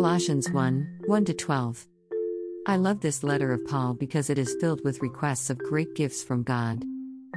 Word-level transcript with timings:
Colossians 0.00 0.50
1 0.50 1.00
1 1.08 1.24
12. 1.26 1.86
I 2.66 2.76
love 2.76 3.00
this 3.00 3.22
letter 3.22 3.52
of 3.52 3.66
Paul 3.66 3.92
because 3.92 4.30
it 4.30 4.38
is 4.38 4.56
filled 4.58 4.82
with 4.82 5.02
requests 5.02 5.50
of 5.50 5.58
great 5.58 5.94
gifts 5.94 6.22
from 6.24 6.42
God. 6.42 6.82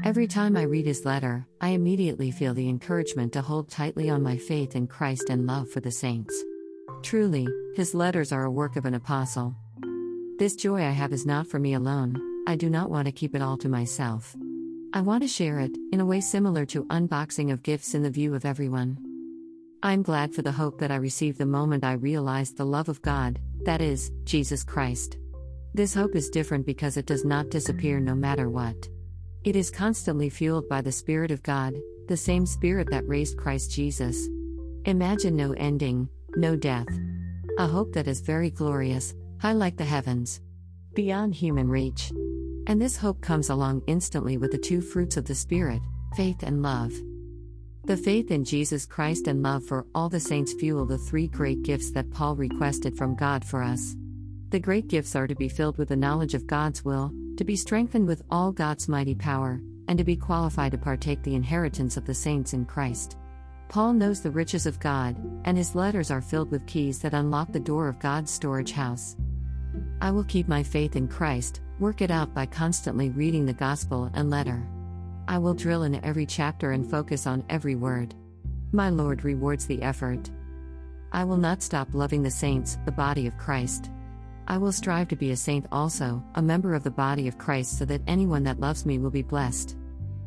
Every 0.06 0.28
time 0.28 0.56
I 0.56 0.62
read 0.62 0.86
his 0.86 1.04
letter, 1.04 1.46
I 1.60 1.72
immediately 1.72 2.32
feel 2.32 2.54
the 2.54 2.70
encouragement 2.70 3.34
to 3.34 3.42
hold 3.42 3.70
tightly 3.70 4.10
on 4.10 4.24
my 4.24 4.38
faith 4.38 4.78
in 4.78 4.88
Christ 4.88 5.30
and 5.30 5.46
love 5.46 5.70
for 5.72 5.82
the 5.82 5.92
saints. 5.92 6.42
Truly, 7.02 7.50
his 7.76 7.94
letters 7.94 8.32
are 8.32 8.46
a 8.46 8.52
work 8.52 8.78
of 8.78 8.86
an 8.86 8.94
apostle. 8.94 9.54
This 10.40 10.56
joy 10.56 10.86
I 10.86 10.92
have 10.92 11.12
is 11.12 11.26
not 11.26 11.48
for 11.48 11.60
me 11.60 11.74
alone, 11.74 12.16
I 12.48 12.56
do 12.56 12.70
not 12.70 12.90
want 12.90 13.08
to 13.08 13.12
keep 13.12 13.36
it 13.36 13.42
all 13.42 13.58
to 13.58 13.68
myself. 13.68 14.38
I 14.94 15.02
want 15.02 15.22
to 15.24 15.28
share 15.28 15.60
it, 15.60 15.76
in 15.92 16.00
a 16.00 16.06
way 16.06 16.22
similar 16.22 16.66
to 16.68 16.86
unboxing 16.86 17.52
of 17.52 17.62
gifts 17.62 17.94
in 17.94 18.04
the 18.04 18.10
view 18.10 18.34
of 18.34 18.46
everyone. 18.46 19.13
I'm 19.86 20.02
glad 20.02 20.34
for 20.34 20.44
the 20.44 20.52
hope 20.54 20.80
that 20.80 20.92
I 20.92 20.96
received 20.96 21.38
the 21.38 21.46
moment 21.46 21.84
I 21.84 21.94
realized 21.94 22.56
the 22.56 22.66
love 22.66 22.88
of 22.88 23.02
God, 23.02 23.38
that 23.66 23.82
is, 23.82 24.14
Jesus 24.24 24.64
Christ. 24.64 25.18
This 25.74 25.94
hope 25.94 26.16
is 26.16 26.30
different 26.30 26.66
because 26.66 26.96
it 26.96 27.06
does 27.06 27.26
not 27.26 27.50
disappear 27.50 28.00
no 28.00 28.16
matter 28.16 28.50
what. 28.50 28.88
It 29.44 29.58
is 29.58 29.70
constantly 29.70 30.30
fueled 30.30 30.70
by 30.70 30.80
the 30.80 30.92
Spirit 30.94 31.32
of 31.32 31.44
God, 31.44 31.76
the 32.08 32.16
same 32.16 32.46
Spirit 32.46 32.90
that 32.92 33.06
raised 33.10 33.38
Christ 33.38 33.72
Jesus. 33.72 34.30
Imagine 34.86 35.36
no 35.36 35.52
ending, 35.52 36.08
no 36.38 36.56
death. 36.56 36.88
A 37.58 37.68
hope 37.68 37.92
that 37.92 38.08
is 38.08 38.22
very 38.22 38.52
glorious, 38.52 39.14
high 39.42 39.52
like 39.52 39.76
the 39.76 39.84
heavens, 39.84 40.40
beyond 40.94 41.36
human 41.36 41.68
reach. 41.68 42.10
And 42.68 42.82
this 42.82 42.96
hope 42.96 43.20
comes 43.20 43.50
along 43.50 43.82
instantly 43.88 44.38
with 44.38 44.54
the 44.54 44.58
two 44.58 44.80
fruits 44.80 45.18
of 45.18 45.26
the 45.26 45.36
Spirit 45.36 45.82
faith 46.16 46.42
and 46.42 46.62
love. 46.62 46.94
The 47.86 47.98
faith 47.98 48.32
in 48.32 48.46
Jesus 48.46 48.86
Christ 48.86 49.28
and 49.28 49.44
love 49.44 49.66
for 49.66 49.86
all 49.94 50.08
the 50.08 50.18
saints 50.18 50.54
fuel 50.54 50.86
the 50.86 50.98
three 50.98 51.28
great 51.28 51.64
gifts 51.64 51.92
that 51.92 52.10
Paul 52.12 52.34
requested 52.38 52.98
from 52.98 53.14
God 53.14 53.44
for 53.44 53.62
us. 53.62 53.98
The 54.52 54.60
great 54.62 54.88
gifts 54.88 55.18
are 55.18 55.28
to 55.28 55.36
be 55.36 55.50
filled 55.50 55.78
with 55.78 55.90
the 55.90 55.98
knowledge 55.98 56.34
of 56.34 56.48
God's 56.48 56.86
will, 56.86 57.12
to 57.36 57.44
be 57.44 57.58
strengthened 57.58 58.08
with 58.08 58.24
all 58.32 58.54
God's 58.54 58.88
mighty 58.88 59.16
power, 59.16 59.60
and 59.90 59.98
to 59.98 60.06
be 60.06 60.16
qualified 60.16 60.72
to 60.72 60.78
partake 60.78 61.24
the 61.24 61.36
inheritance 61.36 61.98
of 61.98 62.06
the 62.06 62.14
saints 62.14 62.54
in 62.54 62.64
Christ. 62.64 63.18
Paul 63.68 63.92
knows 63.92 64.22
the 64.22 64.32
riches 64.32 64.66
of 64.66 64.80
God, 64.80 65.18
and 65.44 65.58
his 65.58 65.76
letters 65.76 66.10
are 66.10 66.22
filled 66.22 66.52
with 66.52 66.66
keys 66.66 67.00
that 67.00 67.14
unlock 67.14 67.52
the 67.52 67.60
door 67.60 67.90
of 67.90 68.00
God's 68.00 68.32
storage 68.32 68.72
house. 68.72 69.18
I 70.00 70.10
will 70.10 70.24
keep 70.24 70.48
my 70.48 70.64
faith 70.64 70.96
in 70.96 71.10
Christ, 71.10 71.60
work 71.80 72.02
it 72.02 72.12
out 72.12 72.34
by 72.34 72.46
constantly 72.46 73.10
reading 73.10 73.46
the 73.46 73.52
gospel 73.52 74.10
and 74.14 74.30
letter. 74.30 74.66
I 75.28 75.38
will 75.38 75.54
drill 75.54 75.84
in 75.84 76.04
every 76.04 76.26
chapter 76.26 76.72
and 76.72 76.90
focus 76.90 77.26
on 77.26 77.44
every 77.50 77.76
word. 77.76 78.14
My 78.72 78.90
Lord 78.90 79.24
rewards 79.24 79.66
the 79.66 79.82
effort. 79.82 80.30
I 81.12 81.24
will 81.24 81.38
not 81.38 81.62
stop 81.62 81.88
loving 81.94 82.24
the 82.24 82.32
saints, 82.32 82.78
the 82.86 82.92
body 82.92 83.28
of 83.28 83.38
Christ. 83.38 83.90
I 84.48 84.58
will 84.58 84.72
strive 84.72 85.08
to 85.10 85.16
be 85.16 85.32
a 85.32 85.38
saint 85.38 85.66
also, 85.72 86.24
a 86.36 86.42
member 86.42 86.74
of 86.74 86.84
the 86.84 86.92
body 86.92 87.28
of 87.28 87.38
Christ, 87.38 87.78
so 87.78 87.86
that 87.86 88.02
anyone 88.08 88.44
that 88.44 88.60
loves 88.60 88.86
me 88.86 88.98
will 88.98 89.12
be 89.12 89.22
blessed. 89.22 89.78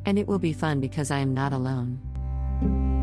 And 0.07 0.19
it 0.19 0.27
will 0.27 0.39
be 0.39 0.53
fun 0.53 0.81
because 0.81 1.11
I 1.11 1.19
am 1.19 1.35
not 1.35 1.53
alone. 1.53 2.96